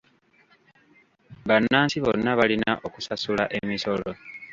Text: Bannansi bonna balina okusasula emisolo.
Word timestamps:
Bannansi 1.47 1.97
bonna 2.05 2.31
balina 2.39 2.71
okusasula 2.87 3.43
emisolo. 3.59 4.09